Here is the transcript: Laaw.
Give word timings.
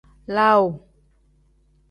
Laaw. 0.35 0.65